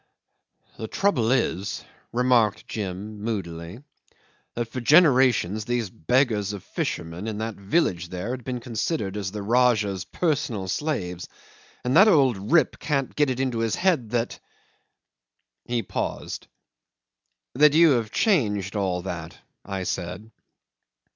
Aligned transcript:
'"The 0.79 0.87
trouble 0.87 1.31
is," 1.31 1.83
remarked 2.11 2.67
Jim 2.67 3.19
moodily, 3.21 3.83
"that 4.55 4.65
for 4.67 4.81
generations 4.81 5.63
these 5.65 5.91
beggars 5.91 6.53
of 6.53 6.63
fishermen 6.63 7.27
in 7.27 7.37
that 7.37 7.53
village 7.53 8.09
there 8.09 8.31
had 8.31 8.43
been 8.43 8.59
considered 8.59 9.15
as 9.15 9.31
the 9.31 9.43
Rajah's 9.43 10.03
personal 10.05 10.67
slaves 10.67 11.29
and 11.83 11.95
the 11.95 12.09
old 12.09 12.51
rip 12.51 12.79
can't 12.79 13.15
get 13.15 13.29
it 13.29 13.39
into 13.39 13.59
his 13.59 13.75
head 13.75 14.09
that..." 14.09 14.39
'He 15.67 15.83
paused. 15.83 16.47
"That 17.53 17.73
you 17.75 17.91
have 17.91 18.09
changed 18.09 18.75
all 18.75 19.03
that," 19.03 19.37
I 19.63 19.83
said. 19.83 20.31